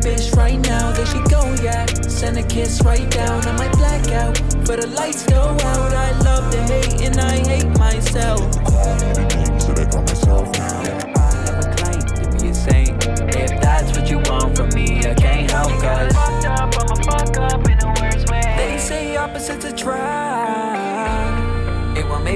[0.00, 0.92] that bitch right now.
[0.92, 1.86] There she go, yeah.
[2.08, 3.46] Send a kiss right down.
[3.46, 4.34] I might black out,
[4.66, 5.92] but the lights go out.
[5.92, 8.45] I love to hate and I hate myself.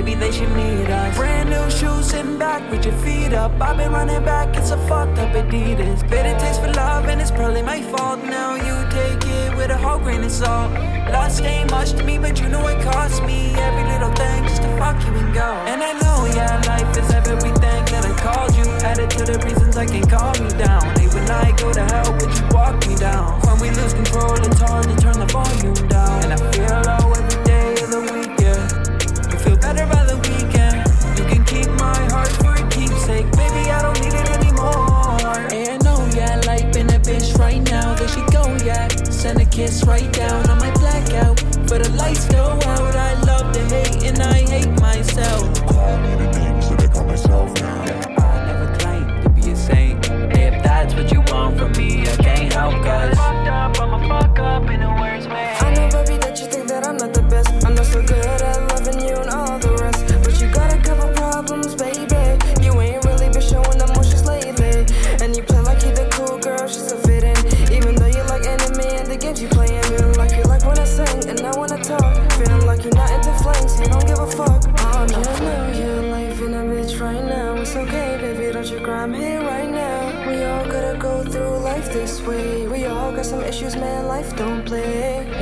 [0.03, 1.15] Maybe they should meet us.
[1.16, 3.52] Brand new shoes, sitting back with your feet up.
[3.61, 6.01] I've been running back, it's a fucked up Adidas.
[6.09, 8.24] Bitter taste for love, and it's probably my fault.
[8.24, 10.73] Now you take it with a whole grain of salt.
[11.13, 14.63] Lost ain't much to me, but you know it cost me every little thing just
[14.63, 15.51] to fuck you and go.
[15.71, 18.65] And I know, yeah, life is everything that I called you.
[18.91, 20.83] Added to the reasons I can calm you down.
[20.99, 23.41] Hey, when I go to hell, would you walk me down?
[39.61, 40.49] kiss right down
[79.21, 80.29] here right now.
[80.29, 82.67] We all gotta go through life this way.
[82.67, 85.40] We all got some issues, man, life don't play.